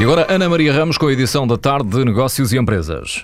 [0.00, 3.22] E agora Ana Maria Ramos com a edição da tarde de Negócios e Empresas.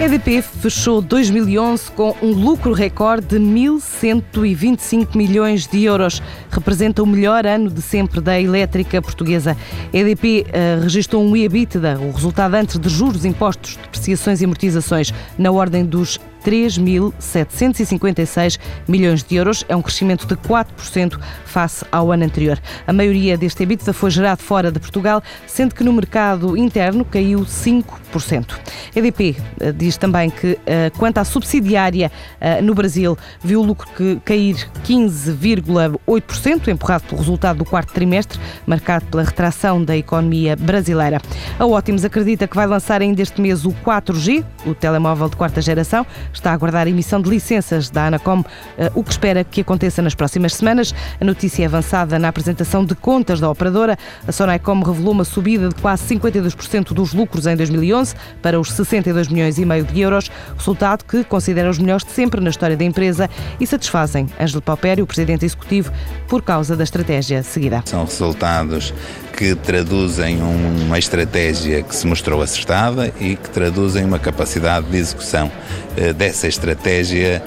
[0.00, 6.22] EDP fechou 2011 com um lucro recorde de 1.125 milhões de euros.
[6.52, 9.56] Representa o melhor ano de sempre da elétrica portuguesa.
[9.92, 15.50] EDP uh, registrou um EBITDA, o resultado antes de juros, impostos, depreciações e amortizações, na
[15.50, 19.64] ordem dos 3.756 milhões de euros.
[19.68, 22.58] É um crescimento de 4% face ao ano anterior.
[22.86, 27.40] A maioria deste EBITDA foi gerado fora de Portugal, sendo que no mercado interno caiu
[27.40, 28.54] 5%.
[28.94, 33.64] A EDP eh, diz também que, eh, quanto à subsidiária eh, no Brasil, viu o
[33.64, 33.88] lucro
[34.22, 41.22] cair 15,8%, empurrado pelo resultado do quarto trimestre, marcado pela retração da economia brasileira.
[41.58, 45.62] A Ótimos acredita que vai lançar ainda este mês o 4G, o telemóvel de quarta
[45.62, 48.44] geração, está a aguardar a emissão de licenças da Anacom,
[48.76, 50.94] eh, o que espera que aconteça nas próximas semanas.
[51.18, 53.96] A notícia é avançada na apresentação de contas da operadora.
[54.26, 59.28] A Sonacom revelou uma subida de quase 52% dos lucros em 2011 para os 62
[59.28, 62.84] milhões e meio de euros, resultado que considera os melhores de sempre na história da
[62.84, 63.28] empresa
[63.60, 65.92] e satisfazem Ângelo Paupério, o presidente executivo,
[66.26, 67.82] por causa da estratégia seguida.
[67.86, 68.92] São resultados
[69.36, 75.50] que traduzem uma estratégia que se mostrou acertada e que traduzem uma capacidade de execução
[75.96, 77.42] eh, dessa estratégia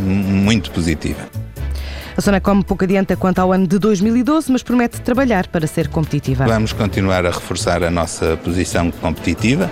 [0.00, 1.36] muito positiva.
[2.16, 6.46] A Sonacom pouco adianta quanto ao ano de 2012, mas promete trabalhar para ser competitiva.
[6.46, 9.70] Vamos continuar a reforçar a nossa posição competitiva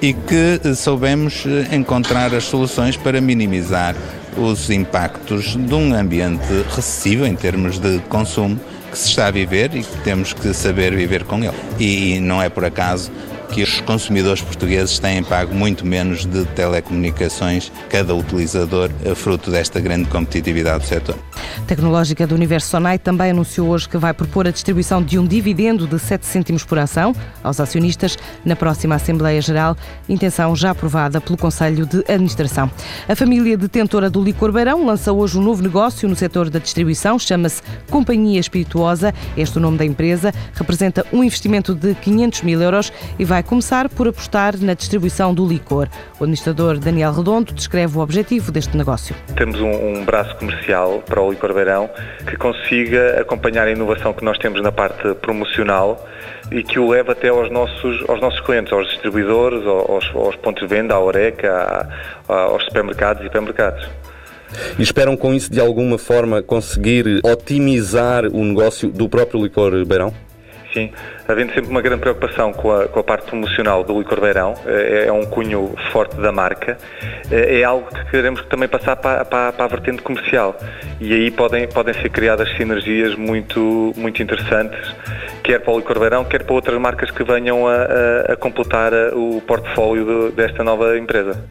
[0.00, 3.94] e que soubemos eh, encontrar as soluções para minimizar
[4.36, 6.44] os impactos de um ambiente
[6.74, 10.94] recessivo em termos de consumo que se está a viver e que temos que saber
[10.94, 11.56] viver com ele.
[11.78, 13.10] E não é por acaso
[13.50, 19.80] que os consumidores portugueses têm pago muito menos de telecomunicações cada utilizador, eh, fruto desta
[19.80, 21.25] grande competitividade do setor.
[21.66, 25.86] Tecnológica do Universo Sonai também anunciou hoje que vai propor a distribuição de um dividendo
[25.86, 29.76] de 7 cêntimos por ação aos acionistas na próxima Assembleia Geral,
[30.08, 32.70] intenção já aprovada pelo Conselho de Administração.
[33.08, 37.18] A família detentora do licor Beirão lança hoje um novo negócio no setor da distribuição,
[37.18, 42.60] chama-se Companhia Espirituosa, este é o nome da empresa, representa um investimento de 500 mil
[42.60, 45.88] euros e vai começar por apostar na distribuição do licor.
[46.18, 49.14] O administrador Daniel Redondo descreve o objetivo deste negócio.
[49.36, 51.90] Temos um, um braço comercial para o licor Beirão
[52.28, 56.06] que consiga acompanhar a inovação que nós temos na parte promocional
[56.50, 60.62] e que o leve até aos nossos, aos nossos clientes, aos distribuidores, aos, aos pontos
[60.62, 61.88] de venda, à Oreca,
[62.28, 63.88] aos supermercados e hipermercados.
[64.78, 70.12] E esperam com isso de alguma forma conseguir otimizar o negócio do próprio licor Beirão?
[71.28, 75.06] Havendo sempre uma grande preocupação com a, com a parte promocional do licor beirão, é,
[75.06, 76.76] é um cunho forte da marca,
[77.30, 80.56] é, é algo que queremos também passar para, para, para, a vertente comercial.
[81.00, 84.94] E aí podem, podem ser criadas sinergias muito, muito interessantes,
[85.42, 88.92] quer para o licor beirão, quer para outras marcas que venham a, a, a completar
[89.14, 91.44] o portfólio de, desta nova empresa.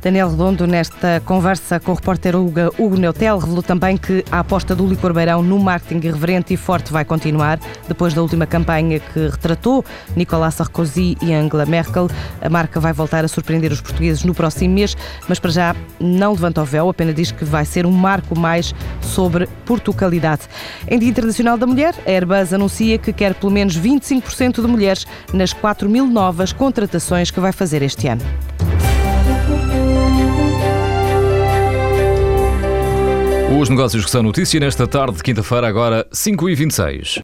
[0.00, 4.86] Daniel Redondo, nesta conversa com o repórter Hugo, Neutel, revelou também que a aposta do
[4.86, 7.58] Licor Beirão no marketing irreverente e forte vai continuar.
[7.88, 12.08] Depois da última campanha que retratou Nicolas Sarkozy e Angela Merkel,
[12.40, 14.96] a marca vai voltar a surpreender os portugueses no próximo mês,
[15.28, 18.72] mas para já não levanta o véu, apenas diz que vai ser um marco mais
[19.00, 20.42] sobre Portugalidade.
[20.86, 25.06] Em Dia Internacional da Mulher, a Airbus anuncia que quer pelo menos 25% de mulheres
[25.32, 28.22] nas 4 mil novas contratações que vai fazer este ano.
[33.58, 37.16] Os negócios que são notícia nesta tarde de quinta-feira, agora 5h26.